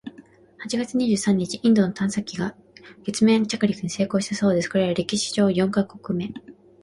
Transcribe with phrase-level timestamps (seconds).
[0.57, 2.55] 八月二十三日、インドの探査機が
[3.05, 6.33] 月面着陸に成功したそうです！（これは歴史上四カ国目！）